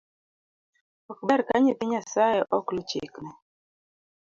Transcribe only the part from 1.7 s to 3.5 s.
nyasae ok lu chikne.